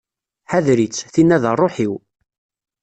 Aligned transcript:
Ḥader-itt, 0.51 1.07
tinna 1.13 1.37
d 1.43 1.45
rruḥ-iw. 1.53 1.93